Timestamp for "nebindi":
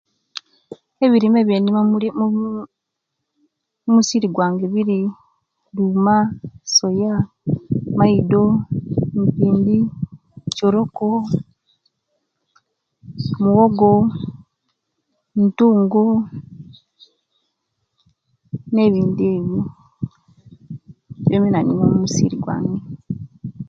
18.73-19.23